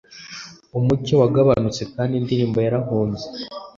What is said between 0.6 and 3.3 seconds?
umucyo wagabanutse kandi indirimbo yarahunze!